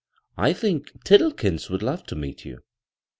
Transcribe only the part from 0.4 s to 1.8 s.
"I think Tiddlekins